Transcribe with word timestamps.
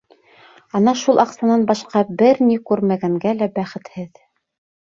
Ана 0.79 0.93
шул 1.01 1.21
аҡсанан 1.25 1.67
башҡа 1.73 2.03
бер 2.23 2.43
ни 2.47 2.57
күрмәгәнгә 2.71 3.35
лә 3.43 3.53
-бәхетһеҙ! 3.59 4.13